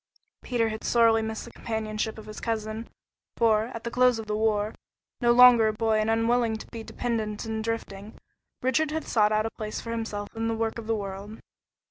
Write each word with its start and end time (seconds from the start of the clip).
Peter 0.41 0.69
had 0.69 0.83
sorely 0.83 1.21
missed 1.21 1.45
the 1.45 1.51
companionship 1.51 2.17
of 2.17 2.25
his 2.25 2.39
cousin, 2.39 2.89
for, 3.37 3.65
at 3.65 3.83
the 3.83 3.91
close 3.91 4.17
of 4.17 4.25
the 4.25 4.35
war, 4.35 4.73
no 5.21 5.31
longer 5.31 5.67
a 5.67 5.73
boy 5.73 5.99
and 5.99 6.09
unwilling 6.09 6.57
to 6.57 6.65
be 6.71 6.81
dependent 6.81 7.45
and 7.45 7.63
drifting, 7.63 8.15
Richard 8.63 8.89
had 8.89 9.05
sought 9.07 9.31
out 9.31 9.45
a 9.45 9.51
place 9.51 9.79
for 9.79 9.91
himself 9.91 10.35
in 10.35 10.47
the 10.47 10.55
work 10.55 10.79
of 10.79 10.87
the 10.87 10.95
world. 10.95 11.37